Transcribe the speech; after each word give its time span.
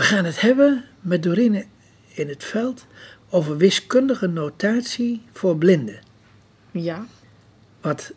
We 0.00 0.06
gaan 0.06 0.24
het 0.24 0.40
hebben 0.40 0.84
met 1.00 1.22
Dorine 1.22 1.64
in 2.08 2.28
het 2.28 2.44
veld 2.44 2.86
over 3.30 3.56
wiskundige 3.56 4.26
notatie 4.26 5.22
voor 5.32 5.56
blinden. 5.56 6.00
Ja. 6.70 7.06
Want 7.80 8.10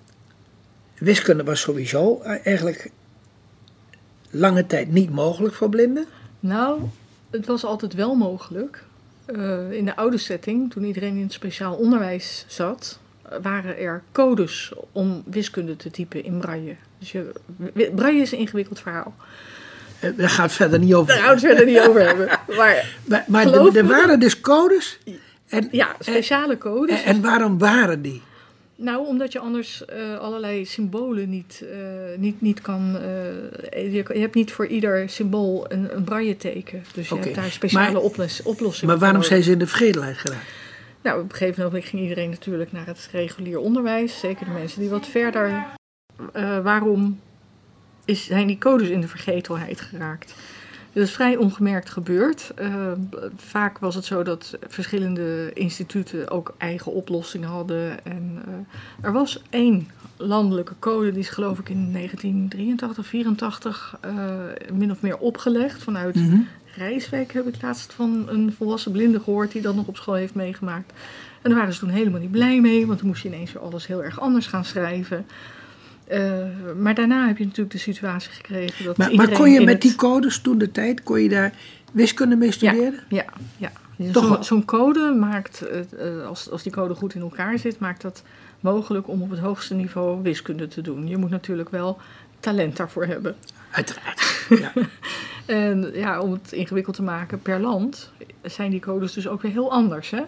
wiskunde 0.98 1.44
was 1.44 1.62
sowieso 1.62 2.22
eigenlijk 2.22 2.92
lange 4.30 4.66
tijd 4.66 4.92
niet 4.92 5.10
mogelijk 5.10 5.54
voor 5.54 5.70
blinden. 5.70 6.06
Nou, 6.40 6.82
het 7.30 7.46
was 7.46 7.64
altijd 7.64 7.94
wel 7.94 8.16
mogelijk. 8.16 8.84
Eh, 9.26 9.72
in 9.72 9.86
de 9.86 9.96
oude 9.96 10.18
setting, 10.18 10.72
toen 10.72 10.84
iedereen 10.84 11.16
in 11.16 11.24
het 11.24 11.34
speciaal 11.34 11.76
onderwijs 11.76 12.46
zat, 12.48 13.00
waren 13.42 13.78
er 13.78 14.04
codes 14.12 14.74
om 14.92 15.24
wiskunde 15.26 15.76
te 15.76 15.92
typen 15.92 16.24
in 16.24 16.40
braille. 16.40 16.76
Dus 17.00 17.12
je, 17.12 17.32
braille 17.96 18.22
is 18.22 18.32
een 18.32 18.38
ingewikkeld 18.38 18.80
verhaal. 18.80 19.16
Eh, 20.04 20.10
Daar 20.18 20.30
gaat 20.30 20.46
het 20.46 20.54
verder 20.54 20.80
niet 20.80 20.94
over. 20.94 21.08
Daar 21.14 21.24
gaan 21.24 21.36
we 21.36 21.42
het 21.42 21.46
verder 21.46 21.66
niet 21.66 21.80
over 21.80 22.06
hebben. 22.08 22.28
Maar 22.28 22.86
Maar, 23.06 23.24
maar 23.28 23.42
Geloof 23.48 23.70
er, 23.70 23.78
er 23.78 23.88
waren 23.88 24.20
dus 24.20 24.42
codes. 24.42 25.00
En, 25.48 25.68
ja, 25.72 25.96
speciale 26.00 26.58
codes. 26.58 27.04
en, 27.04 27.16
en 27.16 27.22
waarom 27.22 27.58
waren 27.58 28.02
die? 28.02 28.22
Nou, 28.76 29.08
omdat 29.08 29.32
je 29.32 29.40
anders 29.40 29.86
eh, 29.86 30.18
allerlei 30.20 30.66
symbolen 30.66 31.30
niet, 31.30 31.64
eh, 31.72 31.78
niet, 32.18 32.42
niet 32.42 32.62
kan. 32.62 32.98
je, 33.72 34.04
je 34.14 34.20
hebt 34.20 34.36
niet 34.36 34.52
voor 34.52 34.68
ieder 34.68 35.10
symbool 35.10 35.66
een, 35.68 35.96
een 35.96 36.04
braille 36.04 36.38
teken. 36.38 36.84
Dus 36.94 37.10
je 37.10 37.16
hebt 37.16 37.36
daar 37.36 37.52
speciale 37.52 37.92
maar- 37.92 38.02
oplos- 38.02 38.42
oplossingen 38.44 38.88
Maar 38.90 38.98
waarom 38.98 39.20
voor 39.20 39.30
zijn 39.30 39.44
ze 39.44 39.52
in 39.52 39.60
de 39.60 39.68
vergetelheid 39.68 40.18
geraakt? 40.18 40.46
Nou, 41.02 41.22
op 41.22 41.32
een 41.32 41.38
gegeven 41.38 41.64
moment 41.64 41.86
ging 41.86 42.02
iedereen 42.02 42.30
natuurlijk 42.30 42.72
naar 42.72 42.86
het 42.86 43.10
regulier 43.12 43.60
onderwijs. 43.60 44.20
Zeker 44.20 44.46
de 44.46 44.52
mensen 44.52 44.80
die 44.80 44.90
wat 44.90 45.08
verder. 45.08 45.66
Waarom 46.64 47.20
is, 48.06 48.26
zijn 48.26 48.48
die 48.48 48.58
codes 48.58 48.90
in 48.90 49.02
de 49.02 49.08
vergetelheid 49.08 49.82
geraakt? 49.82 50.36
Dat 50.94 51.04
is 51.04 51.12
vrij 51.12 51.36
ongemerkt 51.36 51.90
gebeurd. 51.90 52.52
Eh, 52.56 52.92
vaak 53.36 53.78
was 53.80 53.96
het 53.96 54.06
zo 54.06 54.24
dat 54.24 54.58
verschillende 54.68 55.52
instituten 55.54 56.30
ook 56.30 56.54
eigen 56.58 56.92
oplossingen 56.92 57.50
hadden. 57.50 58.06
En 58.06 58.42
eh, 58.46 59.06
er 59.06 59.12
was 59.12 59.42
één 59.50 59.90
landelijke 60.18 60.74
code, 60.80 61.12
die 61.12 61.20
is 61.20 61.30
geloof 61.30 61.60
ik 61.60 61.70
in 61.70 61.92
1983, 61.92 63.06
84 63.08 63.98
eh, 64.02 64.14
min 64.74 64.92
of 64.92 65.02
meer 65.02 65.18
opgelegd 65.18 65.84
vanuit 65.84 66.16
Mhm. 66.16 66.40
Rijswijk 66.76 67.34
heb 67.34 67.48
ik 67.48 67.62
laatst 67.62 67.94
van 67.94 68.26
een 68.28 68.54
volwassen 68.58 68.92
blinde 68.92 69.20
gehoord 69.20 69.52
die 69.52 69.62
dat 69.62 69.76
nog 69.76 69.88
op 69.88 69.98
school 69.98 70.14
heeft 70.14 70.36
meegemaakt. 70.36 70.94
En 71.42 71.50
daar 71.50 71.60
waren 71.60 71.74
ze 71.74 71.80
toen 71.80 71.90
helemaal 71.90 72.20
niet 72.20 72.32
blij 72.32 72.62
mee, 72.62 72.88
want 72.88 73.00
dan 73.00 73.08
moest 73.08 73.22
je 73.22 73.28
ineens 73.28 73.54
weer 73.54 73.62
alles 73.62 73.88
heel 73.88 74.04
erg 74.04 74.20
anders 74.20 74.48
gaan 74.48 74.66
schrijven. 74.66 75.26
Eh, 76.08 76.34
maar 76.80 76.94
daarna 76.96 77.28
heb 77.28 77.38
je 77.38 77.44
natuurlijk 77.46 77.72
de 77.72 77.78
situatie 77.82 78.32
gekregen 78.32 78.86
dat 78.86 78.98
Maar, 78.98 79.16
maar 79.16 79.32
kon 79.32 79.52
je 79.52 79.60
met 79.60 79.70
het- 79.74 79.82
die 79.82 79.96
codes 79.96 80.42
toen 80.42 80.58
de 80.58 80.72
tijd, 80.72 81.04
kon 81.04 81.22
je 81.22 81.30
daar 81.30 81.54
wiskunde 81.92 82.36
mee 82.36 82.52
studeren? 82.52 83.00
Ja, 83.10 83.26
ja. 83.58 83.72
Toch 84.12 84.46
Zo'n 84.46 84.66
code 84.66 85.16
maakt, 85.20 85.62
eh, 85.62 86.26
als, 86.26 86.50
als 86.50 86.64
die 86.64 86.72
code 86.72 86.94
goed 86.96 87.16
in 87.16 87.22
elkaar 87.22 87.60
zit, 87.60 87.80
maakt 87.80 88.02
dat 88.02 88.24
mogelijk 88.60 89.08
om 89.08 89.22
op 89.22 89.30
het 89.30 89.40
hoogste 89.40 89.74
niveau 89.74 90.22
wiskunde 90.22 90.68
te 90.68 90.82
doen. 90.82 91.08
Je 91.08 91.18
moet 91.18 91.30
natuurlijk 91.30 91.70
wel 91.70 91.98
talent 92.40 92.78
daarvoor 92.78 93.06
hebben. 93.06 93.36
Uiteraard. 93.72 94.46
Ja. 94.50 94.72
En 95.46 95.92
ja, 95.94 96.20
om 96.22 96.32
het 96.32 96.52
ingewikkeld 96.52 96.96
te 96.96 97.02
maken, 97.04 97.42
per 97.42 97.60
land 97.60 98.12
zijn 98.44 98.72
die 98.72 98.80
codes 98.80 99.14
dus 99.14 99.28
ook 99.28 99.42
weer 99.42 99.52
heel 99.52 99.72
anders, 99.72 100.10
hè? 100.10 100.22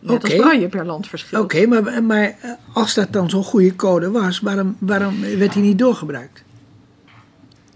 Net 0.00 0.22
als 0.22 0.32
Oké. 0.32 0.42
braille 0.42 0.68
per 0.68 0.86
land 0.86 1.08
verschilt. 1.08 1.44
Oké, 1.44 1.66
maar, 1.66 2.02
maar 2.02 2.36
als 2.72 2.94
dat 2.94 3.12
dan 3.12 3.30
zo'n 3.30 3.44
goede 3.44 3.76
code 3.76 4.10
was, 4.10 4.40
waarom, 4.40 4.76
waarom 4.78 5.20
werd 5.20 5.52
die 5.52 5.62
niet 5.62 5.78
doorgebruikt? 5.78 6.44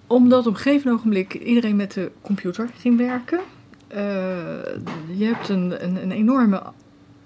Omdat 0.06 0.46
op 0.46 0.54
een 0.54 0.60
gegeven 0.60 0.92
ogenblik 0.92 1.34
iedereen 1.34 1.76
met 1.76 1.92
de 1.92 2.10
computer 2.22 2.68
ging 2.78 2.96
werken. 2.96 3.40
Eh, 3.88 4.00
je 5.16 5.24
hebt 5.24 5.48
een, 5.48 5.84
een, 5.84 6.02
een 6.02 6.12
enorme 6.12 6.62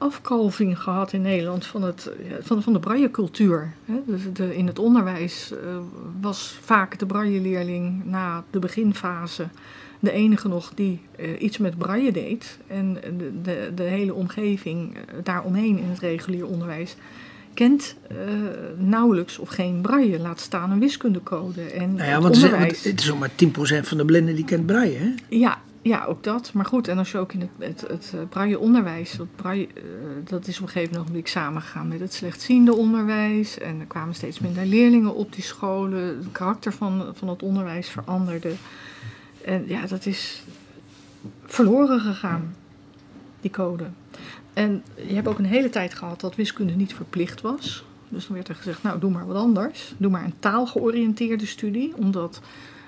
afkalving 0.05 0.78
gehad 0.78 1.12
in 1.12 1.22
Nederland 1.22 1.66
van, 1.66 1.83
het, 1.83 2.10
ja, 2.28 2.36
van, 2.41 2.62
van 2.62 2.72
de 2.72 2.78
braille-cultuur. 2.78 3.75
Dus 4.06 4.22
de, 4.32 4.56
in 4.56 4.66
het 4.66 4.78
onderwijs 4.78 5.53
eh, 5.53 5.59
was 6.20 6.59
vaak 6.62 6.98
de 6.98 7.06
braille-leerling 7.06 8.04
na 8.04 8.44
de 8.50 8.59
beginfase 8.59 9.47
de 10.04 10.12
enige 10.12 10.48
nog 10.48 10.72
die 10.75 11.00
eh, 11.16 11.43
iets 11.43 11.59
met 11.59 11.78
braille 11.78 12.12
deed. 12.12 12.59
En 12.66 12.94
de, 13.19 13.41
de, 13.43 13.70
de 13.75 13.82
hele 13.82 14.14
omgeving 14.14 14.94
eh, 14.94 15.00
daaromheen 15.22 15.78
in 15.78 15.88
het 15.88 15.98
regulier 15.98 16.47
onderwijs 16.47 16.97
kent 17.54 17.97
eh, 18.09 18.16
nauwelijks 18.76 19.38
of 19.38 19.48
geen 19.48 19.81
braille, 19.81 20.19
laat 20.19 20.41
staan 20.41 20.70
een 20.70 20.78
wiskundecode. 20.78 21.62
En 21.62 21.94
Nou 21.94 22.09
ja, 22.09 22.14
het 22.14 22.22
want 22.22 22.34
onderwijs... 22.34 22.84
het 22.84 23.00
is 23.00 23.10
ook 23.10 23.19
maar 23.19 23.31
10% 23.31 23.32
van 23.82 23.97
de 23.97 24.04
blinden 24.04 24.34
die 24.34 24.44
kent 24.44 24.66
braille, 24.66 24.98
hè? 24.98 25.14
Ja, 25.28 25.60
ja, 25.84 26.05
ook 26.05 26.22
dat. 26.22 26.53
Maar 26.53 26.65
goed, 26.65 26.89
en 26.89 26.99
als 26.99 27.11
je 27.11 27.19
ook 27.19 27.33
in 27.33 27.41
het, 27.41 27.50
het, 27.59 27.81
het 27.81 28.12
eh, 28.15 28.21
braille 28.28 28.59
onderwijs, 28.59 29.17
dat, 29.17 29.27
braille, 29.37 29.67
eh, 29.67 29.83
dat 30.25 30.47
is 30.47 30.56
op 30.59 30.62
een 30.62 30.72
gegeven 30.72 31.05
moment 31.06 31.28
samengegaan 31.28 31.89
met 31.89 32.00
het 32.00 32.15
slechtziende 32.15 32.75
onderwijs. 32.75 33.59
En 33.59 33.81
er 33.81 33.87
kwamen 33.87 34.15
steeds 34.15 34.39
minder 34.39 34.67
leerlingen 34.67 35.15
op 35.15 35.33
die 35.33 35.43
scholen. 35.43 36.03
Het 36.03 36.33
karakter 36.33 36.73
van, 36.73 37.12
van 37.15 37.28
het 37.28 37.43
onderwijs 37.43 37.89
veranderde. 37.89 38.53
En 39.44 39.65
ja, 39.67 39.87
dat 39.87 40.06
is 40.06 40.43
verloren 41.44 42.00
gegaan, 42.00 42.55
die 43.41 43.50
code. 43.50 43.87
En 44.53 44.83
je 45.06 45.15
hebt 45.15 45.28
ook 45.28 45.39
een 45.39 45.44
hele 45.44 45.71
tijd 45.71 45.94
gehad 45.94 46.21
dat 46.21 46.34
wiskunde 46.34 46.73
niet 46.73 46.94
verplicht 46.94 47.41
was. 47.41 47.84
Dus 48.09 48.27
dan 48.27 48.34
werd 48.34 48.49
er 48.49 48.55
gezegd, 48.55 48.83
nou 48.83 49.00
doe 49.00 49.11
maar 49.11 49.27
wat 49.27 49.37
anders. 49.37 49.94
Doe 49.97 50.11
maar 50.11 50.25
een 50.25 50.39
taalgeoriënteerde 50.39 51.47
studie. 51.47 51.93
Omdat 51.97 52.41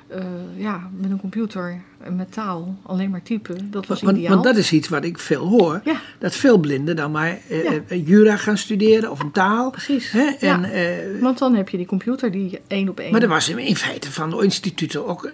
eh, 0.08 0.24
ja, 0.56 0.90
met 0.96 1.10
een 1.10 1.20
computer 1.20 1.80
en 1.98 2.16
met 2.16 2.32
taal 2.32 2.76
alleen 2.82 3.10
maar 3.10 3.22
typen, 3.22 3.70
dat 3.70 3.86
was 3.86 4.00
Want, 4.02 4.16
ideaal. 4.16 4.32
want 4.32 4.44
dat 4.44 4.56
is 4.56 4.72
iets 4.72 4.88
wat 4.88 5.04
ik 5.04 5.18
veel 5.18 5.46
hoor. 5.46 5.80
Ja. 5.84 6.00
Dat 6.18 6.34
veel 6.34 6.58
blinden 6.58 6.96
dan 6.96 7.10
maar 7.10 7.38
Ja. 7.48 7.80
eh, 7.88 8.06
jura 8.06 8.36
gaan 8.36 8.58
studeren 8.58 9.10
of 9.10 9.20
een 9.20 9.30
taal. 9.30 9.70
Precies. 9.70 10.10
Hè? 10.10 10.24
En, 10.40 10.60
Ja. 10.60 11.18
Want 11.20 11.38
dan 11.38 11.54
heb 11.54 11.68
je 11.68 11.76
die 11.76 11.86
computer 11.86 12.30
die 12.30 12.60
één 12.66 12.88
op 12.88 13.00
één... 13.00 13.12
maar 13.12 13.22
er 13.22 13.28
was 13.28 13.48
in 13.48 13.76
feite 13.76 14.12
van 14.12 14.30
de 14.30 14.42
instituten 14.42 15.06
ook, 15.06 15.30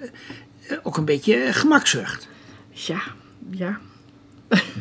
ook 0.82 0.96
een 0.96 1.04
beetje 1.04 1.36
gemakzucht. 1.52 2.28
Ja, 2.70 3.00
ja. 3.50 3.78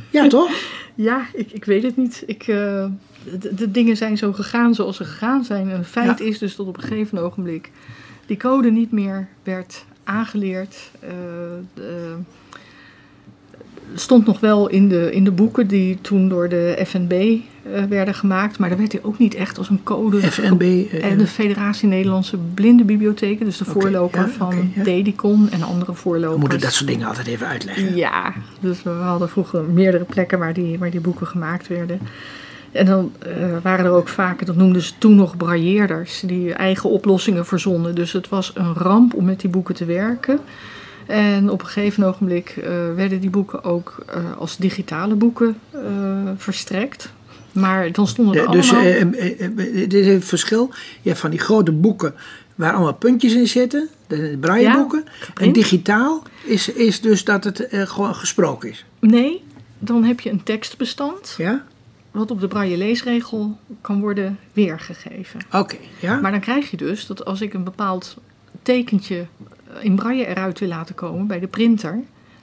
Ja, 0.09 0.27
toch? 0.37 0.51
Ja, 0.95 1.25
ik, 1.33 1.51
ik 1.51 1.65
weet 1.65 1.83
het 1.83 1.97
niet. 1.97 2.23
Ik, 2.25 2.45
de, 2.45 2.89
de 3.55 3.71
dingen 3.71 3.97
zijn 3.97 4.17
zo 4.17 4.33
gegaan 4.33 4.75
zoals 4.75 4.97
ze 4.97 5.05
gegaan 5.05 5.43
zijn. 5.43 5.69
En 5.69 5.77
het 5.77 5.87
feit 5.87 6.19
is 6.19 6.37
dus 6.37 6.55
dat 6.55 6.67
op 6.67 6.77
een 6.77 6.83
gegeven 6.83 7.17
ogenblik 7.17 7.71
die 8.31 8.39
code 8.39 8.71
niet 8.71 8.91
meer 8.91 9.27
werd 9.43 9.85
aangeleerd. 10.03 10.91
Eh, 10.99 11.09
de- 11.73 12.15
stond 13.93 14.25
nog 14.25 14.39
wel 14.39 14.67
in 14.69 14.89
de, 14.89 15.11
in 15.11 15.23
de 15.23 15.31
boeken 15.31 15.67
die 15.67 15.97
toen 16.01 16.29
door 16.29 16.49
de 16.49 16.83
FNB 16.87 17.11
eh, 17.11 17.83
werden 17.83 18.13
gemaakt. 18.13 18.57
Maar 18.59 18.69
daar 18.69 18.77
werd 18.77 18.91
hij 18.91 19.03
ook 19.03 19.17
niet 19.17 19.33
echt 19.35 19.57
als 19.57 19.69
een 19.69 19.83
code. 19.83 20.21
FNB. 20.31 20.61
eh, 20.61 21.05
En 21.11 21.17
de 21.17 21.27
Federatie 21.27 21.87
Nederlandse 21.87 22.37
Blindenbibliotheken, 22.53 23.45
dus 23.45 23.57
de 23.57 23.65
voorloper 23.65 24.19
ja, 24.21 24.27
van 24.27 24.71
ja. 24.75 24.83
Dedicon 24.83 25.49
en 25.49 25.61
andere 25.61 25.91
we 25.91 25.97
voorlopers. 25.97 26.39
moeten 26.39 26.59
dat 26.59 26.73
soort 26.73 26.89
dingen 26.89 27.07
altijd 27.07 27.27
even 27.27 27.47
uitleggen. 27.47 27.95
Ja, 27.95 28.33
dus 28.59 28.83
we 28.83 28.89
hadden 28.89 29.29
vroeger 29.29 29.63
meerdere 29.63 30.03
plekken 30.03 30.39
waar 30.39 30.53
die, 30.53 30.79
waar 30.79 30.91
die 30.91 31.01
boeken 31.01 31.27
gemaakt 31.27 31.67
werden. 31.67 31.99
En 32.71 32.85
dan 32.85 33.11
eh, 33.19 33.57
waren 33.63 33.85
er 33.85 33.91
ook 33.91 34.07
vaak, 34.07 34.45
dat 34.45 34.55
noemden 34.55 34.81
ze 34.81 34.93
toen 34.97 35.15
nog 35.15 35.37
brailleerders, 35.37 36.23
die 36.25 36.53
eigen 36.53 36.89
oplossingen 36.89 37.45
verzonnen. 37.45 37.95
Dus 37.95 38.11
het 38.11 38.29
was 38.29 38.51
een 38.55 38.73
ramp 38.73 39.13
om 39.13 39.25
met 39.25 39.39
die 39.39 39.49
boeken 39.49 39.75
te 39.75 39.85
werken. 39.85 40.39
En 41.11 41.49
op 41.49 41.61
een 41.61 41.67
gegeven 41.67 42.03
ogenblik 42.03 42.49
eh, 42.49 42.69
werden 42.95 43.19
die 43.19 43.29
boeken 43.29 43.63
ook 43.63 44.05
eh, 44.07 44.37
als 44.37 44.57
digitale 44.57 45.15
boeken 45.15 45.59
verstrekt. 46.37 47.11
Maar 47.51 47.91
dan 47.91 48.07
stonden 48.07 48.35
er 48.35 48.51
dus 48.51 48.71
allemaal... 48.73 48.91
eh, 48.91 49.47
dit 49.73 49.93
is 49.93 50.07
het 50.07 50.25
verschil. 50.25 50.69
Je 51.01 51.09
hebt 51.09 51.21
van 51.21 51.29
die 51.29 51.39
grote 51.39 51.71
boeken 51.71 52.13
waar 52.55 52.73
allemaal 52.73 52.93
puntjes 52.93 53.33
in 53.33 53.47
zitten. 53.47 53.89
De 54.07 54.37
brailleboeken. 54.39 55.03
en 55.35 55.51
digitaal 55.51 56.23
is, 56.43 56.69
is 56.69 57.01
dus 57.01 57.23
dat 57.23 57.43
het 57.43 57.67
gewoon 57.71 58.15
gesproken 58.15 58.69
is. 58.69 58.85
Nee, 58.99 59.43
dan 59.79 60.03
heb 60.03 60.19
je 60.19 60.29
een 60.29 60.43
tekstbestand 60.43 61.35
Ja? 61.37 61.63
Wat 62.11 62.31
op 62.31 62.39
de 62.39 62.47
braille 62.47 62.77
leesregel 62.77 63.57
kan 63.81 63.99
worden 63.99 64.39
weergegeven. 64.53 65.41
Oké, 65.51 65.77
ja? 65.99 66.19
Maar 66.19 66.31
dan 66.31 66.39
krijg 66.39 66.71
je 66.71 66.77
dus 66.77 67.05
dat 67.05 67.25
als 67.25 67.41
ik 67.41 67.53
een 67.53 67.63
bepaald 67.63 68.17
tekentje 68.61 69.25
eh, 69.67 69.83
in 69.83 69.95
braille 69.95 70.25
eruit 70.25 70.59
wil 70.59 70.69
laten 70.69 70.95
komen 70.95 71.27
bij 71.27 71.39
de 71.39 71.47
printer. 71.47 71.99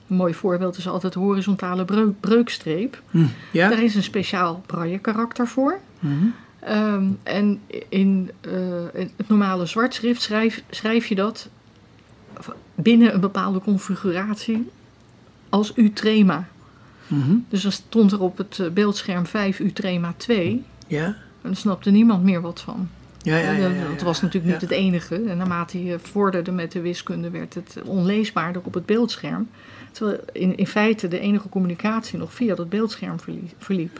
Een 0.07 0.15
mooi 0.15 0.33
voorbeeld 0.33 0.77
is 0.77 0.87
altijd 0.87 1.13
de 1.13 1.19
horizontale 1.19 1.85
breuk- 1.85 2.19
breukstreep. 2.19 3.01
Hm, 3.09 3.25
ja? 3.51 3.69
Daar 3.69 3.83
is 3.83 3.95
een 3.95 4.03
speciaal 4.03 4.63
braille 4.65 4.99
karakter 4.99 5.47
voor. 5.47 5.79
Mhm. 5.99 6.13
Ehm, 6.59 7.05
en 7.23 7.61
in 7.89 8.31
eh, 8.41 8.51
het 8.93 9.27
normale 9.27 9.65
zwartschrift 9.65 10.21
schrijf, 10.21 10.63
schrijf 10.69 11.05
je 11.05 11.15
dat 11.15 11.49
binnen 12.75 13.13
een 13.13 13.19
bepaalde 13.19 13.59
configuratie 13.59 14.69
als 15.49 15.71
Utrema. 15.75 16.47
Mhm. 17.09 17.35
Dus 17.49 17.61
dan 17.61 17.71
stond 17.71 18.11
er 18.11 18.21
op 18.21 18.37
het 18.37 18.59
eh, 18.59 18.69
beeldscherm 18.69 19.25
5 19.25 19.59
Utrema 19.59 20.13
2. 20.17 20.63
Ja? 20.87 21.05
En 21.05 21.15
daar 21.41 21.55
snapte 21.55 21.89
niemand 21.89 22.23
meer 22.23 22.41
wat 22.41 22.61
van. 22.61 22.89
Ja, 23.21 23.37
ja, 23.37 23.51
ja, 23.51 23.61
dat, 23.61 23.75
ja, 23.75 23.87
dat 23.87 23.99
ja. 23.99 24.05
was 24.05 24.21
natuurlijk 24.21 24.53
niet 24.53 24.61
het 24.61 24.71
enige. 24.71 25.15
En 25.15 25.37
naarmate 25.37 25.83
je 25.83 25.99
vorderde 25.99 26.51
met 26.51 26.71
de 26.71 26.81
wiskunde, 26.81 27.29
werd 27.29 27.53
het 27.53 27.77
onleesbaarder 27.85 28.61
op 28.65 28.73
het 28.73 28.85
beeldscherm. 28.85 29.49
Terwijl 29.91 30.19
in, 30.31 30.57
in 30.57 30.67
feite 30.67 31.07
de 31.07 31.19
enige 31.19 31.49
communicatie 31.49 32.19
nog 32.19 32.33
via 32.33 32.55
dat 32.55 32.69
beeldscherm 32.69 33.19
verlie- 33.19 33.53
verliep. 33.57 33.99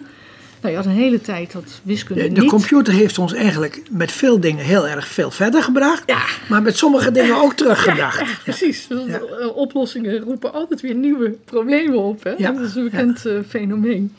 Nou, 0.62 0.72
je 0.74 0.80
had 0.80 0.86
een 0.86 0.92
hele 0.92 1.22
tijd 1.22 1.52
dat 1.52 1.80
wiskunde 1.84 2.22
De, 2.22 2.34
de 2.34 2.42
niet... 2.42 2.50
computer 2.50 2.94
heeft 2.94 3.18
ons 3.18 3.34
eigenlijk 3.34 3.82
met 3.90 4.12
veel 4.12 4.40
dingen 4.40 4.66
heel 4.66 4.88
erg 4.88 5.08
veel 5.08 5.32
verder 5.32 5.64
gebracht. 5.64 6.04
Ja. 6.06 6.26
Maar 6.50 6.62
met 6.62 6.78
sommige 6.78 7.12
dingen 7.12 7.36
ook 7.36 7.54
teruggebracht. 7.54 8.20
Ja, 8.20 8.26
precies. 8.44 8.88
Eh, 8.88 9.56
oplossingen 9.56 10.20
roepen 10.20 10.54
altijd 10.54 10.82
weer 10.82 10.96
nieuwe 10.96 11.30
problemen 11.46 12.00
op. 12.00 12.24
Hè? 12.24 12.36
Dat 12.38 12.60
is 12.60 12.76
een 12.76 12.84
bekend 12.84 13.26
eh, 13.26 13.34
fenomeen. 13.48 14.16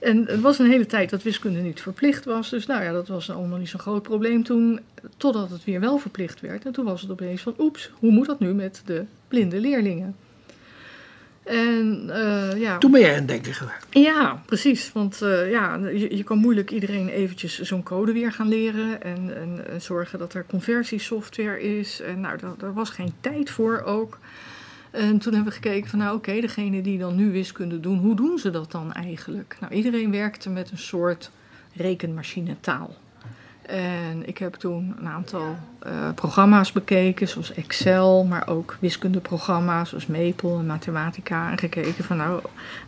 En 0.00 0.24
het 0.26 0.40
was 0.40 0.58
een 0.58 0.70
hele 0.70 0.86
tijd 0.86 1.10
dat 1.10 1.22
wiskunde 1.22 1.60
niet 1.60 1.80
verplicht 1.80 2.24
was. 2.24 2.50
Dus 2.50 2.66
nou 2.66 2.82
ja, 2.82 2.92
dat 2.92 3.08
was 3.08 3.30
allemaal 3.30 3.58
niet 3.58 3.68
zo'n 3.68 3.80
groot 3.80 4.02
probleem 4.02 4.42
toen. 4.42 4.80
Totdat 5.16 5.50
het 5.50 5.64
weer 5.64 5.80
wel 5.80 5.98
verplicht 5.98 6.40
werd. 6.40 6.64
En 6.64 6.72
toen 6.72 6.84
was 6.84 7.00
het 7.00 7.10
opeens 7.10 7.42
van, 7.42 7.54
oeps, 7.58 7.90
hoe 7.98 8.10
moet 8.10 8.26
dat 8.26 8.40
nu 8.40 8.54
met 8.54 8.82
de 8.84 9.04
blinde 9.28 9.60
leerlingen? 9.60 10.16
En 11.52 12.10
eh, 12.10 12.60
ja, 12.60 12.78
Toen 12.78 12.90
ben 12.90 13.00
jij 13.00 13.16
een 13.16 13.26
denker 13.26 13.54
geweest. 13.54 13.86
ja, 13.90 14.42
precies. 14.46 14.92
Want 14.92 15.22
eh, 15.22 15.50
ja, 15.50 15.76
je, 15.76 16.16
je 16.16 16.24
kan 16.24 16.38
moeilijk 16.38 16.70
iedereen 16.70 17.08
eventjes 17.08 17.60
zo'n 17.60 17.82
code 17.82 18.12
weer 18.12 18.32
gaan 18.32 18.48
leren. 18.48 19.02
En, 19.02 19.36
en, 19.36 19.68
en 19.70 19.82
zorgen 19.82 20.18
dat 20.18 20.34
er 20.34 20.46
conversiesoftware 20.46 21.78
is. 21.78 22.00
En 22.00 22.20
nou, 22.20 22.38
daar, 22.38 22.52
daar 22.58 22.72
was 22.72 22.90
geen 22.90 23.12
tijd 23.20 23.50
voor 23.50 23.82
ook. 23.82 24.18
En 24.90 25.18
toen 25.18 25.34
hebben 25.34 25.52
we 25.52 25.58
gekeken 25.60 25.90
van, 25.90 25.98
nou 25.98 26.16
oké, 26.16 26.40
degene 26.40 26.82
die 26.82 26.98
dan 26.98 27.16
nu 27.16 27.32
wiskunde 27.32 27.80
doen, 27.80 27.98
hoe 27.98 28.16
doen 28.16 28.38
ze 28.38 28.50
dat 28.50 28.70
dan 28.70 28.92
eigenlijk? 28.92 29.56
Nou, 29.60 29.72
iedereen 29.72 30.10
werkte 30.10 30.50
met 30.50 30.70
een 30.70 30.78
soort 30.78 31.30
rekenmachinetaal. 31.72 32.96
En 33.66 34.22
ik 34.28 34.38
heb 34.38 34.54
toen 34.54 34.94
een 34.98 35.08
aantal 35.08 35.56
eh, 35.78 35.92
programma's 36.14 36.72
bekeken, 36.72 37.28
zoals 37.28 37.54
Excel, 37.54 38.24
maar 38.24 38.48
ook 38.48 38.76
wiskundeprogramma's 38.80 39.88
zoals 39.88 40.06
Maple 40.06 40.58
en 40.58 40.66
Mathematica. 40.66 41.50
En 41.50 41.58
gekeken 41.58 42.04
van 42.04 42.16
nou, 42.16 42.40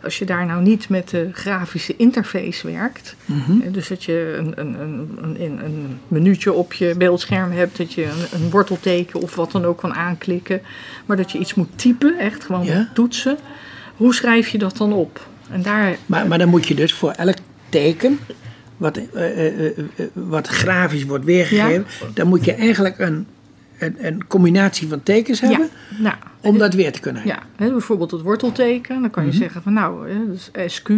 als 0.03 0.19
je 0.19 0.25
daar 0.25 0.45
nou 0.45 0.61
niet 0.61 0.89
met 0.89 1.09
de 1.09 1.29
grafische 1.33 1.95
interface 1.95 2.67
werkt, 2.71 3.15
Mhm. 3.25 3.61
eh, 3.61 3.73
dus 3.73 3.87
dat 3.87 4.03
je 4.03 4.35
een, 4.37 4.53
een, 4.59 4.79
een, 4.79 5.17
een, 5.21 5.41
een, 5.41 5.63
een 5.65 5.99
minuutje 6.07 6.53
op 6.53 6.73
je 6.73 6.95
beeldscherm 6.97 7.51
hebt, 7.51 7.77
dat 7.77 7.93
je 7.93 8.03
een, 8.05 8.41
een 8.41 8.49
wortelteken 8.49 9.21
of 9.21 9.35
wat 9.35 9.51
dan 9.51 9.65
ook 9.65 9.77
kan 9.77 9.93
aanklikken, 9.93 10.61
maar 11.05 11.17
dat 11.17 11.31
je 11.31 11.37
iets 11.39 11.53
moet 11.53 11.77
typen, 11.77 12.17
echt 12.19 12.43
gewoon 12.45 12.65
Ja. 12.65 12.89
toetsen. 12.93 13.37
Hoe 13.95 14.13
schrijf 14.13 14.47
je 14.47 14.57
dat 14.57 14.77
dan 14.77 14.93
op? 14.93 15.27
En 15.49 15.61
daar 15.61 15.97
Maar, 16.05 16.27
maar 16.27 16.37
dan 16.37 16.49
moet 16.49 16.67
je 16.67 16.75
dus 16.75 16.93
voor 16.93 17.11
elk 17.11 17.35
teken, 17.69 18.19
wat, 18.77 18.97
eh, 18.97 19.47
eh, 19.47 19.77
eh, 19.77 19.83
wat 20.13 20.47
grafisch 20.47 21.03
wordt 21.05 21.25
weergegeven, 21.25 21.85
dan 22.13 22.27
moet 22.27 22.45
je 22.45 22.53
eigenlijk 22.53 22.99
een, 22.99 23.27
een, 23.79 23.95
een 24.05 24.27
combinatie 24.27 24.87
van 24.87 25.03
tekens 25.03 25.39
hebben 25.41 25.69
ja, 25.89 25.97
nou, 26.01 26.15
om 26.41 26.57
dat 26.57 26.73
weer 26.73 26.91
te 26.91 26.99
kunnen 26.99 27.21
hebben. 27.21 27.43
Ja, 27.57 27.67
bijvoorbeeld 27.69 28.11
het 28.11 28.21
wortelteken. 28.21 29.01
Dan 29.01 29.09
kan 29.09 29.23
je 29.23 29.29
Mhm. 29.29 29.37
zeggen 29.39 29.61
van 29.61 29.73
nou, 29.73 30.07
dus 30.27 30.51
SQ 30.67 30.89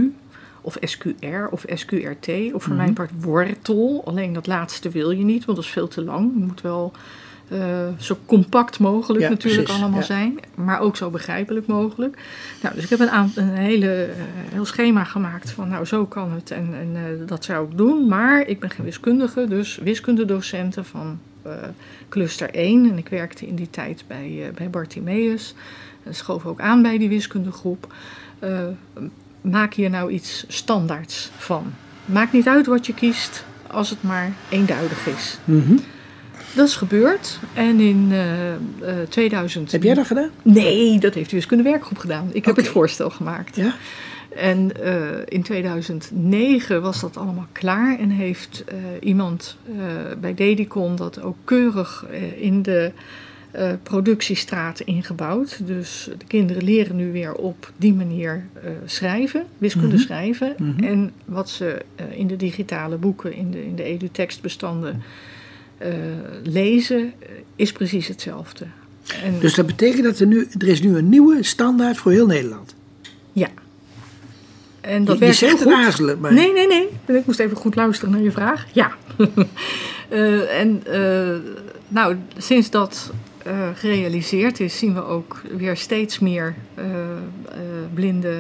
of 0.62 0.78
SQR 0.82 1.48
of 1.52 1.66
SQRT. 1.74 2.28
Of 2.54 2.64
voor 2.64 2.74
Mhm. 2.74 2.76
mijn 2.82 2.94
part 2.94 3.12
wortel. 3.20 4.02
Alleen 4.06 4.34
dat 4.34 4.48
laatste 4.48 4.90
wil 4.90 5.12
je 5.12 5.24
niet, 5.24 5.46
want 5.46 5.58
dat 5.58 5.66
is 5.68 5.72
veel 5.74 5.88
te 5.88 6.04
lang. 6.04 6.34
Het 6.34 6.48
moet 6.48 6.62
wel 6.62 6.92
eh, 7.50 7.88
zo 7.98 8.18
compact 8.26 8.80
mogelijk 8.80 9.24
Ja, 9.24 9.30
natuurlijk 9.30 9.64
precies, 9.64 9.82
allemaal 9.82 10.00
ja. 10.00 10.06
zijn. 10.06 10.40
Maar 10.56 10.80
ook 10.80 10.96
zo 10.96 11.10
begrijpelijk 11.10 11.68
mogelijk. 11.68 12.18
Nou, 12.62 12.76
dus 12.76 12.84
ik 12.84 12.90
heb 12.90 13.00
een, 13.00 13.32
een 13.36 13.50
hele, 13.50 14.04
eh, 14.04 14.16
heel 14.52 14.66
schema 14.66 15.04
gemaakt 15.04 15.52
van 15.52 15.70
nou 15.70 15.86
zo 15.86 16.06
kan 16.06 16.32
het. 16.32 16.52
En, 16.52 16.74
en 16.74 16.96
eh, 16.96 17.28
dat 17.28 17.44
zou 17.46 17.70
ik 17.70 17.78
doen. 17.78 18.08
Maar 18.08 18.48
ik 18.48 18.60
ben 18.60 18.70
geen 18.70 18.86
wiskundige, 18.86 19.48
dus 19.48 19.78
wiskundedocenten 19.78 20.86
van... 20.86 21.20
cluster 22.10 22.50
1 22.50 22.90
en 22.90 22.98
ik 22.98 23.10
werkte 23.10 23.48
in 23.48 23.56
die 23.56 23.70
tijd 23.70 24.04
bij, 24.08 24.52
bij 24.56 24.70
Bartimeus. 24.70 25.56
En 26.04 26.16
schoof 26.16 26.46
ook 26.46 26.60
aan 26.60 26.82
bij 26.82 26.98
die 26.98 27.10
wiskundegroep. 27.10 27.94
Maak 29.42 29.74
hier 29.74 29.90
nou 29.90 30.12
iets 30.12 30.46
standaards 30.48 31.30
van. 31.38 31.74
Maakt 32.06 32.34
niet 32.34 32.48
uit 32.48 32.66
wat 32.66 32.86
je 32.86 32.94
kiest, 32.94 33.46
als 33.68 33.90
het 33.90 34.04
maar 34.04 34.32
eenduidig 34.50 35.08
is. 35.08 35.38
Mhm. 35.46 35.76
Dat 36.58 36.68
is 36.68 36.76
gebeurd. 36.76 37.40
En 37.54 37.80
in 37.80 38.08
eh, 38.12 38.54
eh, 38.54 38.60
2000... 39.10 39.72
Heb 39.72 39.84
jij 39.84 39.94
dat 39.94 40.06
gedaan? 40.08 40.30
Nee, 40.42 41.00
dat 41.00 41.14
heeft 41.14 41.30
de 41.30 41.36
wiskundewerkgroep 41.36 41.98
gedaan. 41.98 42.30
Ik 42.32 42.46
heb 42.46 42.56
het 42.56 42.68
voorstel 42.68 43.10
gemaakt. 43.10 43.56
Ja? 43.56 43.76
En 44.36 44.84
eh, 44.84 45.20
in 45.26 45.44
2009 45.44 46.82
was 46.82 47.00
dat 47.02 47.18
allemaal 47.18 47.48
klaar 47.52 48.00
en 48.00 48.10
heeft 48.10 48.64
eh, 48.68 48.76
iemand 49.00 49.58
eh, 49.78 49.84
bij 50.22 50.34
Dedicon 50.34 50.96
dat 50.96 51.22
ook 51.22 51.36
keurig 51.44 52.06
eh, 52.12 52.42
in 52.42 52.62
de 52.62 52.92
eh, 53.52 53.70
productiestraat 53.84 54.80
ingebouwd. 54.80 55.68
Dus 55.68 56.10
de 56.18 56.26
kinderen 56.28 56.64
leren 56.64 56.96
nu 56.96 57.12
weer 57.12 57.34
op 57.34 57.72
die 57.78 57.94
manier 57.94 58.46
eh, 58.54 58.70
schrijven, 58.86 59.44
wiskunde 59.58 59.88
Mhm. 59.96 59.98
schrijven. 60.04 60.56
Mhm. 60.58 60.84
En 60.84 61.12
wat 61.26 61.50
ze 61.50 61.82
eh, 61.96 62.06
in 62.20 62.28
de 62.28 62.36
digitale 62.36 62.96
boeken, 62.98 63.34
in 63.34 63.52
de, 63.52 63.66
in 63.66 63.76
de 63.76 63.84
edu-tekstbestanden 63.84 65.02
eh, 65.78 65.90
lezen, 66.44 67.14
eh, 67.20 67.30
is 67.56 67.72
precies 67.72 68.08
hetzelfde. 68.08 68.66
En, 69.24 69.40
Dus 69.40 69.56
dat 69.56 69.66
betekent 69.66 70.04
dat 70.04 70.20
er 70.20 70.28
nu, 70.28 70.48
er 70.58 70.68
is 70.68 70.82
nu 70.82 70.98
een 70.98 71.10
nieuwe 71.10 71.44
standaard 71.44 71.98
voor 71.98 72.12
heel 72.12 72.26
Nederland. 72.26 72.76
ja. 73.32 73.50
En 74.82 75.06
dat 75.06 75.08
je, 75.08 75.14
je 75.14 75.20
werkt 75.20 75.38
zegt 75.38 75.62
goed. 75.98 76.20
maar 76.22 76.34
Nee, 76.34 76.54
nee, 76.54 76.68
nee. 76.68 77.18
Ik 77.18 77.26
moest 77.26 77.40
even 77.40 77.58
goed 77.58 77.76
luisteren 77.76 78.12
naar 78.14 78.22
je 78.22 78.32
vraag. 78.32 78.66
Ja. 78.72 78.92
Eh, 80.10 80.60
en 80.60 80.84
nou, 81.88 82.16
sinds 82.38 82.70
dat 82.70 83.12
gerealiseerd 83.74 84.60
is, 84.60 84.78
zien 84.78 84.94
we 84.94 85.04
ook 85.04 85.42
weer 85.58 85.78
steeds 85.78 86.20
meer 86.20 86.56
blinde 87.94 88.36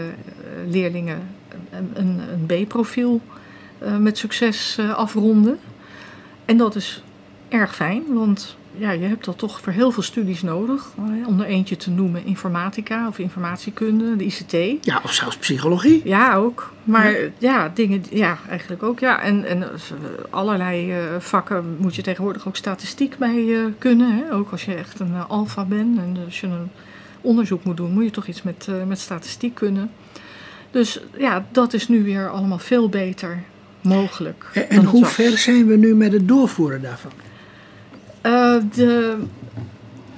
leerlingen 0.70 1.20
een, 1.72 1.90
een, 1.94 2.22
een 2.32 2.66
B-profiel 2.66 3.22
met 4.00 4.18
succes 4.18 4.80
afronden. 4.96 5.60
En 6.46 6.58
dat 6.58 6.76
is 6.76 7.04
erg 7.50 7.76
fijn, 7.76 8.04
want 8.14 8.56
ja, 8.78 8.92
je 8.92 9.06
hebt 9.06 9.26
dat 9.26 9.38
toch 9.38 9.62
voor 9.62 9.74
heel 9.74 9.92
veel 9.92 10.04
studies 10.04 10.42
nodig. 10.42 10.88
Eh, 10.98 11.28
Om 11.28 11.40
er 11.40 11.46
eentje 11.46 11.78
te 11.78 11.90
noemen 11.90 12.26
informatica 12.26 13.08
of 13.08 13.20
informatiekunde, 13.20 14.16
de 14.16 14.24
ICT. 14.24 14.86
ja, 14.86 15.02
of 15.04 15.14
zelfs 15.14 15.38
psychologie. 15.38 16.02
Ja, 16.04 16.36
ook. 16.36 16.72
Maar 16.84 17.16
ja, 17.38 17.72
dingen, 17.74 18.04
ja, 18.10 18.38
eigenlijk 18.50 18.84
ook. 18.84 19.00
Ja, 19.00 19.22
en, 19.22 19.46
en 19.46 19.64
eh, 19.64 19.70
allerlei 20.30 20.92
eh, 20.92 21.00
vakken 21.20 21.76
moet 21.80 21.96
je 21.96 22.02
tegenwoordig 22.02 22.48
ook 22.48 22.56
statistiek 22.56 23.18
bij 23.18 23.56
eh, 23.56 23.60
kunnen. 23.78 24.16
Hè? 24.18 24.34
Ook 24.34 24.52
als 24.52 24.66
je 24.66 24.74
echt 24.74 25.00
een 25.00 25.16
alfa 25.28 25.64
bent 25.66 25.98
en 25.98 26.18
als 26.26 26.40
je 26.40 26.48
een 26.48 26.70
onderzoek 27.22 27.64
moet 27.64 27.78
doen, 27.78 27.92
moet 27.92 28.04
je 28.04 28.12
toch 28.12 28.28
iets 28.28 28.44
met, 28.44 28.68
met 28.88 29.00
statistiek 29.00 29.56
kunnen. 29.56 29.92
Dus 30.72 31.00
ja, 31.18 31.46
dat 31.52 31.74
is 31.74 31.88
nu 31.88 32.04
weer 32.04 32.30
allemaal 32.30 32.60
veel 32.60 32.90
beter 32.90 33.44
mogelijk. 33.82 34.46
En, 34.54 34.70
en 34.70 34.84
hoe 34.86 35.06
ver 35.06 35.38
zijn 35.38 35.68
we 35.68 35.76
nu 35.76 35.96
met 35.96 36.12
het 36.12 36.28
doorvoeren 36.28 36.82
daarvan? 36.82 37.12
De, 38.72 39.18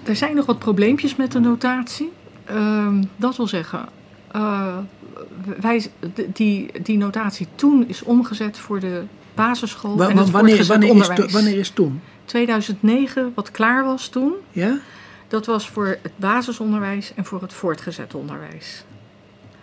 er 0.03 0.15
zijn 0.15 0.36
nog 0.36 0.46
wat 0.46 0.60
probleempjes 0.60 1.15
met 1.15 1.31
de 1.31 1.39
notatie. 1.39 2.12
Ehm, 2.46 3.03
dat 3.15 3.38
wil 3.38 3.48
zeggen, 3.48 3.86
eh, 4.31 4.77
wij, 5.60 5.86
die, 6.34 6.81
die 6.84 6.98
notatie 6.98 7.48
toen 7.55 7.88
is 7.88 8.03
omgezet 8.03 8.58
voor 8.58 8.79
de 8.79 9.03
basisschool 9.36 9.98
Wa- 9.98 10.10
en 10.10 10.17
het 10.17 10.29
wanneer, 10.29 10.60
is, 10.60 10.69
onderwijs. 10.69 11.19
to- 11.19 11.27
wanneer 11.27 11.58
is 11.58 11.69
toen? 11.69 12.01
2009, 12.25 13.31
wat 13.36 13.51
klaar 13.51 13.84
was 13.86 14.08
toen, 14.08 14.34
Ja? 14.51 14.77
dat 15.27 15.46
was 15.46 15.69
voor 15.69 15.98
het 16.01 16.12
basisonderwijs 16.15 17.12
en 17.15 17.25
voor 17.25 17.41
het 17.41 17.53
voortgezet 17.53 18.15
onderwijs. 18.15 18.84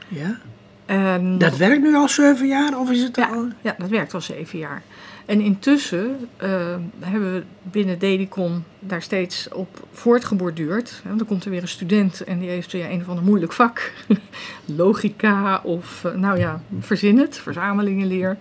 Ja? 0.09 0.39
En 0.87 1.39
Dat 1.39 1.57
werkt 1.57 1.83
nu 1.83 1.95
al 1.95 2.09
zeven 2.09 2.47
jaar 2.47 2.79
of 2.79 2.91
is 2.91 3.03
het 3.03 3.17
Ja. 3.17 3.27
al... 3.29 3.49
Ja, 3.61 3.75
dat 3.79 3.89
werkt 3.89 4.15
al 4.15 4.21
zeven 4.21 4.59
jaar. 4.59 4.83
En 5.27 5.41
intussen 5.41 6.29
eh, 6.37 6.77
hebben 7.01 7.33
we 7.33 7.43
binnen 7.63 7.99
Dedicon 7.99 8.65
daar 8.79 9.03
steeds 9.03 9.49
op 9.53 9.87
voortgeborduurd. 9.93 11.03
En 11.05 11.17
dan 11.17 11.27
komt 11.27 11.45
er 11.45 11.51
weer 11.51 11.63
een 11.63 11.69
student 11.69 12.21
en 12.25 12.39
die 12.39 12.49
heeft 12.49 12.73
weer 12.73 12.91
een 12.91 13.01
of 13.01 13.09
ander 13.09 13.25
moeilijk 13.25 13.53
vak. 13.53 13.93
Logica 14.65 15.61
of, 15.65 16.05
eh, 16.05 16.13
nou 16.15 16.39
ja, 16.39 16.61
verzin 16.81 17.19
het, 17.19 17.39
verzamelingenleer. 17.39 18.37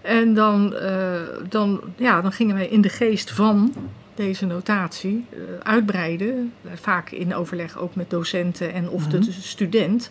En 0.00 0.34
dan, 0.34 0.74
eh, 0.74 1.20
dan, 1.48 1.80
ja, 1.96 2.20
dan 2.20 2.32
gingen 2.32 2.54
wij 2.54 2.66
in 2.68 2.80
de 2.80 2.88
geest 2.88 3.30
van 3.30 3.72
deze 4.14 4.46
notatie 4.46 5.24
eh, 5.30 5.38
uitbreiden. 5.62 6.52
Vaak 6.74 7.10
in 7.10 7.34
overleg 7.34 7.78
ook 7.78 7.94
met 7.94 8.10
docenten 8.10 8.72
en 8.72 8.88
of 8.88 9.08
Mhm. 9.08 9.20
de 9.20 9.32
student. 9.32 10.10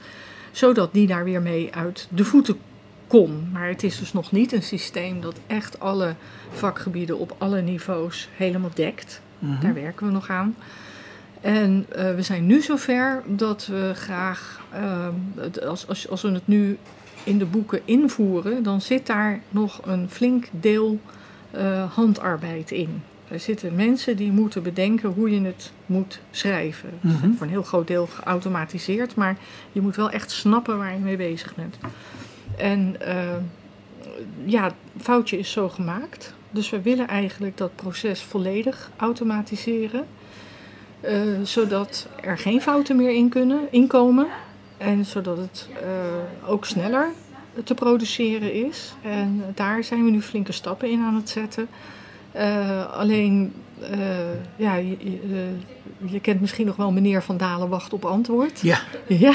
Zodat 0.51 0.93
die 0.93 1.07
daar 1.07 1.23
weer 1.23 1.41
mee 1.41 1.73
uit 1.75 2.07
de 2.11 2.25
voeten 2.25 2.57
kon. 3.07 3.49
Maar 3.51 3.67
het 3.67 3.83
is 3.83 3.99
dus 3.99 4.13
nog 4.13 4.31
niet 4.31 4.51
een 4.51 4.63
systeem 4.63 5.21
dat 5.21 5.35
echt 5.47 5.79
alle 5.79 6.15
vakgebieden 6.51 7.19
op 7.19 7.35
alle 7.37 7.61
niveaus 7.61 8.29
helemaal 8.35 8.69
dekt. 8.73 9.21
Mhm. 9.39 9.61
Daar 9.61 9.73
werken 9.73 10.05
we 10.05 10.11
nog 10.11 10.29
aan. 10.29 10.55
En 11.41 11.85
eh, 11.89 12.15
we 12.15 12.21
zijn 12.21 12.45
nu 12.45 12.61
zover 12.61 13.21
dat 13.25 13.65
we 13.65 13.91
graag, 13.95 14.61
ehm, 14.73 15.13
het- 15.35 15.65
als, 15.65 15.87
als, 15.87 16.09
als 16.09 16.21
we 16.21 16.31
het 16.31 16.47
nu 16.47 16.77
in 17.23 17.37
de 17.37 17.45
boeken 17.45 17.81
invoeren, 17.85 18.63
dan 18.63 18.81
zit 18.81 19.05
daar 19.07 19.39
nog 19.49 19.79
een 19.85 20.09
flink 20.09 20.47
deel 20.51 20.99
eh, 21.51 21.91
handarbeid 21.95 22.71
in. 22.71 23.03
Er 23.31 23.39
zitten 23.39 23.75
mensen 23.75 24.17
die 24.17 24.31
moeten 24.31 24.63
bedenken 24.63 25.09
hoe 25.09 25.31
je 25.31 25.41
het 25.41 25.71
moet 25.85 26.19
schrijven. 26.31 26.89
Mhm. 27.01 27.31
Voor 27.31 27.45
een 27.45 27.51
heel 27.51 27.63
groot 27.63 27.87
deel 27.87 28.07
geautomatiseerd, 28.07 29.15
maar 29.15 29.37
je 29.71 29.81
moet 29.81 29.95
wel 29.95 30.09
echt 30.09 30.31
snappen 30.31 30.77
waar 30.77 30.93
je 30.93 30.99
mee 30.99 31.17
bezig 31.17 31.55
bent. 31.55 31.77
En 32.57 32.95
uh, 33.07 33.35
ja, 34.45 34.71
foutje 34.97 35.37
is 35.37 35.51
zo 35.51 35.69
gemaakt. 35.69 36.33
Dus 36.49 36.69
we 36.69 36.81
willen 36.81 37.07
eigenlijk 37.07 37.57
dat 37.57 37.75
proces 37.75 38.21
volledig 38.21 38.91
automatiseren. 38.97 40.05
Uh, 41.01 41.11
zodat 41.43 42.07
er 42.21 42.37
geen 42.37 42.61
fouten 42.61 42.95
meer 42.95 43.11
in 43.11 43.29
kunnen 43.29 43.67
inkomen. 43.69 44.27
En 44.77 45.05
zodat 45.05 45.37
het 45.37 45.69
uh, 45.73 46.49
ook 46.49 46.65
sneller 46.65 47.07
te 47.63 47.73
produceren 47.73 48.53
is. 48.53 48.93
En 49.01 49.43
daar 49.53 49.83
zijn 49.83 50.05
we 50.05 50.11
nu 50.11 50.21
flinke 50.21 50.51
stappen 50.51 50.89
in 50.89 51.01
aan 51.01 51.15
het 51.15 51.29
zetten. 51.29 51.67
Uh, 52.35 52.91
alleen, 52.93 53.53
ja, 54.55 54.75
je, 54.75 55.19
je, 56.05 56.19
kent 56.19 56.41
misschien 56.41 56.65
nog 56.65 56.75
wel 56.75 56.91
meneer 56.91 57.23
Van 57.23 57.37
Dalen 57.37 57.69
wacht 57.69 57.93
op 57.93 58.05
antwoord. 58.05 58.59
Ja. 58.59 58.79
Ja. 59.07 59.33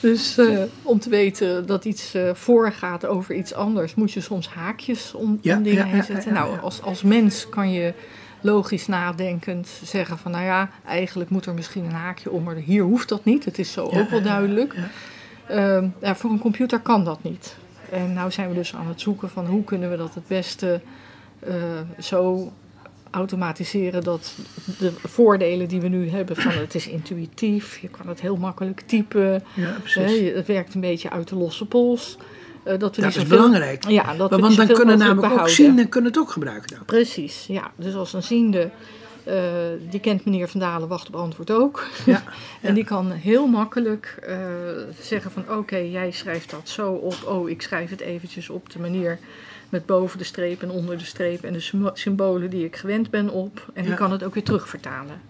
Dus 0.00 0.38
uh, 0.38 0.62
om 0.82 0.98
te 0.98 1.10
weten 1.10 1.66
dat 1.66 1.84
iets 1.84 2.14
voorgaat 2.32 3.06
over 3.06 3.34
iets 3.34 3.54
anders, 3.54 3.94
moet 3.94 4.12
je 4.12 4.20
soms 4.20 4.48
haakjes 4.48 5.14
om, 5.14 5.38
ja, 5.42 5.56
om 5.56 5.62
dingen 5.62 5.86
ja, 5.86 5.92
heen 5.92 6.04
zetten. 6.04 6.34
ja, 6.34 6.38
nou, 6.40 6.60
als, 6.60 6.82
als 6.82 7.02
mens 7.02 7.48
kan 7.48 7.72
je 7.72 7.94
logisch 8.40 8.86
nadenkend 8.86 9.68
zeggen 9.84 10.18
van, 10.18 10.30
nou 10.30 10.44
ja, 10.44 10.70
eigenlijk 10.86 11.30
moet 11.30 11.46
er 11.46 11.54
misschien 11.54 11.84
een 11.84 11.92
haakje 11.92 12.30
om, 12.30 12.42
maar 12.42 12.54
hier 12.54 12.82
hoeft 12.82 13.08
dat 13.08 13.24
niet. 13.24 13.44
Het 13.44 13.58
is 13.58 13.72
zo 13.72 13.84
ook 13.84 14.10
wel 14.10 14.22
duidelijk. 14.22 14.74
Uh, 15.50 15.82
voor 16.02 16.30
een 16.30 16.38
computer 16.38 16.80
kan 16.80 17.04
dat 17.04 17.22
niet. 17.22 17.56
En 17.90 18.12
nou 18.12 18.30
zijn 18.30 18.48
we 18.48 18.54
dus 18.54 18.74
aan 18.74 18.86
het 18.86 19.00
zoeken 19.00 19.30
van 19.30 19.46
hoe 19.46 19.64
kunnen 19.64 19.90
we 19.90 19.96
dat 19.96 20.14
het 20.14 20.26
beste 20.26 20.80
zo 21.98 22.52
automatiseren 23.10 24.02
dat 24.02 24.34
de 24.78 24.92
voordelen 24.92 25.68
die 25.68 25.80
we 25.80 25.88
nu 25.88 26.08
hebben 26.08 26.36
van 26.36 26.52
het 26.52 26.74
is 26.74 26.88
intuïtief, 26.88 27.78
je 27.78 27.88
kan 27.88 28.08
het 28.08 28.20
heel 28.20 28.36
makkelijk 28.36 28.80
typen, 28.80 29.42
ja, 29.54 29.76
hè, 29.84 30.32
het 30.34 30.46
werkt 30.46 30.74
een 30.74 30.80
beetje 30.80 31.10
uit 31.10 31.28
de 31.28 31.36
losse 31.36 31.66
pols. 31.66 32.16
Uh, 32.66 32.78
dat 32.78 32.96
we 32.96 33.02
dat 33.02 33.16
is 33.16 33.26
belangrijk. 33.26 33.88
Ja, 33.88 34.14
dat 34.14 34.30
want 34.30 34.48
niet 34.48 34.56
dan 34.56 34.66
kunnen 34.66 34.98
namelijk 34.98 35.22
ook 35.22 35.28
behouden. 35.28 35.54
zienden 35.54 35.88
kunnen 35.88 36.10
het 36.10 36.20
ook 36.20 36.30
gebruiken. 36.30 36.76
Dan. 36.76 36.84
Precies, 36.84 37.44
ja. 37.48 37.70
Dus 37.76 37.94
als 37.94 38.12
een 38.12 38.22
ziende, 38.22 38.70
uh, 39.28 39.34
die 39.90 40.00
kent 40.00 40.24
meneer 40.24 40.48
Van 40.48 40.60
Dalen, 40.60 40.88
wacht 40.88 41.08
op 41.08 41.16
antwoord 41.16 41.50
ook. 41.50 41.86
Ja, 42.06 42.22
en 42.60 42.74
die 42.74 42.84
kan 42.84 43.10
heel 43.10 43.46
makkelijk 43.46 44.18
uh, 44.28 44.36
zeggen 45.00 45.30
van 45.30 45.42
oké, 45.42 45.52
okay, 45.52 45.90
jij 45.90 46.10
schrijft 46.10 46.50
dat 46.50 46.68
zo 46.68 46.92
op. 46.92 47.16
Oh, 47.26 47.48
ik 47.48 47.62
schrijf 47.62 47.90
het 47.90 48.00
eventjes 48.00 48.50
op 48.50 48.70
de 48.70 48.78
manier 48.78 49.18
met 49.68 49.86
boven 49.86 50.18
de 50.18 50.24
streep 50.24 50.62
en 50.62 50.70
onder 50.70 50.98
de 50.98 51.04
streep 51.04 51.44
en 51.44 51.52
de 51.52 51.90
symbolen 51.94 52.50
die 52.50 52.64
ik 52.64 52.76
gewend 52.76 53.10
ben 53.10 53.28
op. 53.30 53.70
En 53.74 53.82
die 53.82 53.90
Ja. 53.90 53.96
kan 53.96 54.12
het 54.12 54.22
ook 54.24 54.34
weer 54.34 54.42
terugvertalen. 54.42 55.20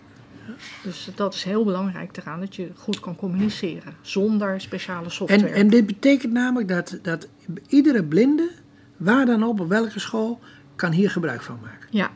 Dus 0.83 1.09
dat 1.15 1.35
is 1.35 1.43
heel 1.45 1.65
belangrijk 1.65 2.17
eraan, 2.17 2.41
dat 2.41 2.57
je 2.57 2.71
goed 2.77 3.01
kan 3.01 3.17
communiceren 3.17 3.95
zonder 4.01 4.61
speciale 4.61 5.11
software. 5.11 5.47
En, 5.49 5.53
en 5.55 5.69
dit 5.71 5.87
betekent 5.87 6.33
namelijk 6.33 6.69
dat, 6.69 6.99
dat 7.03 7.29
iedere 7.69 8.05
blinde, 8.05 8.51
waar 8.97 9.27
dan 9.27 9.43
op, 9.43 9.61
op 9.61 9.69
welke 9.69 9.99
school, 10.01 10.41
kan 10.77 10.93
hier 10.93 11.11
gebruik 11.11 11.43
van 11.43 11.59
maken. 11.63 11.89
Ja, 11.91 12.11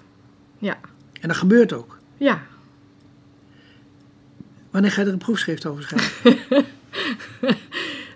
ja, 0.59 0.79
En 1.21 1.29
dat 1.29 1.37
gebeurt 1.37 1.73
ook. 1.73 1.99
ja. 2.17 2.43
Wanneer 4.71 4.91
ga 4.91 5.01
je 5.01 5.07
er 5.07 5.13
een 5.13 5.19
proefschrift 5.19 5.67
over 5.67 5.83
schrijven? 5.83 6.37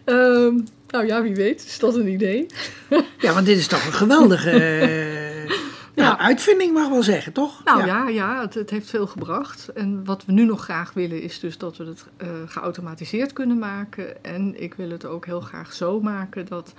Ehm, 0.05 0.59
nou 0.95 1.07
ja, 1.07 1.23
wie 1.23 1.35
weet, 1.35 1.65
is 1.65 1.79
dat 1.79 1.95
een 1.95 2.09
idee? 2.09 2.47
ja, 3.25 3.33
want 3.33 3.47
dit 3.47 3.59
is 3.59 3.67
toch 3.67 3.87
een 3.87 3.93
geweldige 3.93 4.51
eh, 4.51 5.45
Ja. 5.95 6.03
nou, 6.05 6.19
uitvinding, 6.19 6.73
mag 6.73 6.89
wel 6.89 7.03
zeggen, 7.03 7.33
toch? 7.33 7.65
Nou 7.65 7.87
ja, 7.87 8.09
ja, 8.09 8.41
het, 8.41 8.55
het 8.55 8.71
heeft 8.71 8.91
veel 8.91 9.07
gebracht. 9.07 9.69
En 9.69 10.05
wat 10.05 10.25
we 10.25 10.33
nu 10.33 10.45
nog 10.45 10.63
graag 10.65 10.93
willen 10.93 11.23
is 11.23 11.41
dus 11.41 11.59
dat 11.59 11.77
we 11.77 11.85
het 11.85 12.05
eh, 12.17 12.29
geautomatiseerd 12.47 13.33
kunnen 13.33 13.59
maken. 13.59 14.25
En 14.25 14.63
ik 14.63 14.75
wil 14.75 14.91
het 14.91 15.05
ook 15.05 15.27
heel 15.27 15.41
graag 15.41 15.73
zo 15.73 16.01
maken 16.01 16.47
dat, 16.47 16.75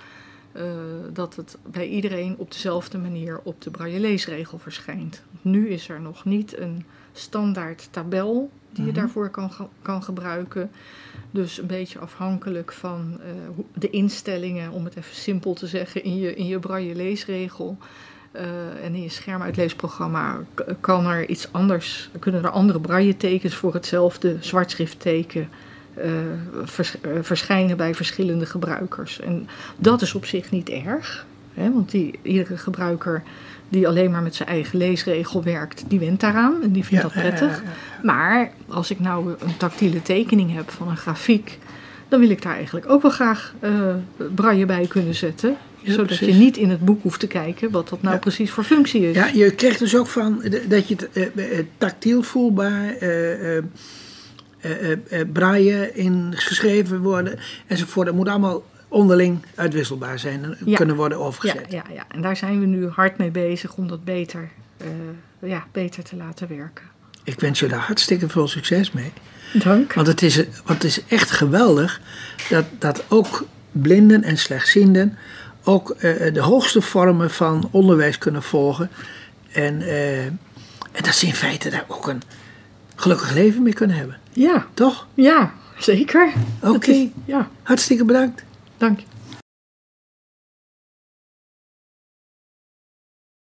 eh, 0.52 0.62
dat 1.12 1.36
het 1.36 1.56
bij 1.66 1.88
iedereen 1.88 2.34
op 2.38 2.52
dezelfde 2.52 2.98
manier 2.98 3.40
op 3.42 3.62
de 3.62 3.70
braille 3.70 4.00
leesregel 4.00 4.58
verschijnt. 4.58 5.22
Nu 5.42 5.68
is 5.68 5.88
er 5.88 6.00
nog 6.00 6.24
niet 6.24 6.58
een 6.58 6.84
standaard 7.12 7.88
tabel 7.90 8.50
die 8.70 8.84
je 8.84 8.90
Mhm. 8.90 9.00
daarvoor 9.00 9.28
kan, 9.30 9.50
kan 9.82 10.02
gebruiken. 10.02 10.70
Dus 11.36 11.58
een 11.58 11.66
beetje 11.66 11.98
afhankelijk 11.98 12.72
van 12.72 13.18
eh, 13.20 13.28
de 13.74 13.90
instellingen, 13.90 14.70
om 14.70 14.84
het 14.84 14.96
even 14.96 15.14
simpel 15.14 15.54
te 15.54 15.66
zeggen, 15.66 16.04
in 16.04 16.16
je, 16.16 16.34
in 16.34 16.46
je 16.46 16.58
braille 16.58 16.94
leesregel. 16.94 17.78
Eh, 18.30 18.84
en 18.84 18.94
in 18.94 19.02
je 19.02 19.08
schermuitleesprogramma 19.08 20.40
kan 20.80 21.06
er 21.06 21.28
iets 21.28 21.52
anders, 21.52 22.10
kunnen 22.18 22.44
er 22.44 22.50
andere 22.50 22.80
braille 22.80 23.16
tekens 23.16 23.54
voor 23.54 23.74
hetzelfde 23.74 24.36
zwartschriftteken 24.40 25.48
eh, 25.94 26.10
verschijnen 27.20 27.76
bij 27.76 27.94
verschillende 27.94 28.46
gebruikers. 28.46 29.20
En 29.20 29.48
dat 29.76 30.02
is 30.02 30.14
op 30.14 30.24
zich 30.24 30.50
niet 30.50 30.68
erg, 30.68 31.26
hè, 31.56 31.72
want 31.72 31.90
die, 31.90 32.18
iedere 32.22 32.56
gebruiker 32.56 33.22
die 33.68 33.88
alleen 33.88 34.10
maar 34.10 34.22
met 34.22 34.34
zijn 34.34 34.48
eigen 34.48 34.78
leesregel 34.78 35.42
werkt, 35.42 35.84
die 35.88 35.98
went 35.98 36.20
daaraan 36.20 36.62
en 36.62 36.72
die 36.72 36.84
vindt 36.84 37.02
dat 37.02 37.12
prettig. 37.12 37.40
ja, 37.40 37.62
ja, 37.62 37.62
ja. 37.62 38.02
Maar 38.02 38.52
als 38.68 38.90
ik 38.90 39.00
nou 39.00 39.34
een 39.38 39.56
tactiele 39.56 40.02
tekening 40.02 40.54
heb 40.54 40.70
van 40.70 40.88
een 40.88 40.96
grafiek, 40.96 41.58
dan 42.08 42.20
wil 42.20 42.30
ik 42.30 42.42
daar 42.42 42.54
eigenlijk 42.54 42.90
ook 42.90 43.02
wel 43.02 43.10
graag 43.10 43.54
eh 43.60 43.94
braille 44.34 44.66
bij 44.66 44.86
kunnen 44.86 45.14
zetten. 45.14 45.56
Zodat 45.82 46.06
precies. 46.06 46.26
je 46.26 46.34
niet 46.34 46.56
in 46.56 46.70
het 46.70 46.84
boek 46.84 47.02
hoeft 47.02 47.20
te 47.20 47.26
kijken 47.26 47.70
wat 47.70 47.88
dat 47.88 48.02
nou 48.02 48.18
precies 48.18 48.50
voor 48.50 48.64
functie 48.64 49.10
is. 49.10 49.14
Ja, 49.14 49.26
je 49.26 49.50
krijgt 49.50 49.78
dus 49.78 49.96
ook 49.96 50.06
van 50.06 50.42
dat 50.68 50.88
je 50.88 50.94
het 50.94 51.10
eh, 51.12 51.58
eh, 51.58 51.66
tactiel 51.78 52.22
voelbaar, 52.22 52.94
eh, 54.66 55.20
eh, 55.20 55.28
braille 55.32 55.90
in 55.94 56.32
geschreven 56.36 57.00
worden 57.00 57.38
enzovoort. 57.66 58.06
Dat 58.06 58.14
moet 58.14 58.28
allemaal 58.28 58.64
onderling 58.88 59.38
uitwisselbaar 59.54 60.18
zijn 60.18 60.44
en 60.44 60.56
Ja. 60.64 60.76
kunnen 60.76 60.96
worden 60.96 61.18
ja, 61.18 61.24
overgezet. 61.24 61.72
ja, 61.72 61.82
ja. 61.94 62.04
En 62.08 62.22
daar 62.22 62.36
zijn 62.36 62.60
we 62.60 62.66
nu 62.66 62.88
hard 62.88 63.18
mee 63.18 63.30
bezig 63.30 63.74
om 63.76 63.88
dat 63.88 64.04
beter, 64.04 64.48
eh, 64.76 64.86
ja, 65.50 65.64
beter 65.72 66.02
te 66.02 66.16
laten 66.16 66.48
werken. 66.48 66.84
Ik 67.24 67.40
wens 67.40 67.60
je 67.60 67.68
daar 67.68 67.78
hartstikke 67.80 68.28
veel 68.28 68.48
succes 68.48 68.92
mee. 68.92 69.12
Dank. 69.52 69.92
Want 69.92 70.06
het 70.06 70.22
is, 70.22 70.36
want 70.36 70.82
het 70.82 70.84
is 70.84 71.04
echt 71.08 71.30
geweldig 71.30 72.00
dat, 72.48 72.64
dat 72.78 73.04
ook 73.08 73.44
blinden 73.72 74.22
en 74.22 74.38
slechtzienden 74.38 75.18
ook 75.64 75.90
eh, 75.90 76.32
de 76.34 76.40
hoogste 76.40 76.80
vormen 76.82 77.30
van 77.30 77.68
onderwijs 77.70 78.18
kunnen 78.18 78.42
volgen. 78.42 78.90
En, 79.52 79.80
eh, 79.82 80.24
en 80.24 80.38
dat 81.02 81.14
ze 81.14 81.26
in 81.26 81.34
feite 81.34 81.70
daar 81.70 81.84
ook 81.88 82.08
een 82.08 82.22
gelukkig 82.94 83.32
leven 83.32 83.62
mee 83.62 83.72
kunnen 83.72 83.96
hebben. 83.96 84.18
Ja, 84.32 84.66
Toch? 84.74 85.06
ja, 85.14 85.52
zeker. 85.78 86.32
Oké. 86.62 87.08
Ja, 87.24 87.48
Hartstikke 87.62 88.04
bedankt. 88.04 88.44
Dank 88.78 89.00
je. 89.00 89.15